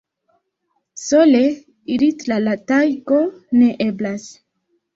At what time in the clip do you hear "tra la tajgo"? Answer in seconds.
2.23-3.21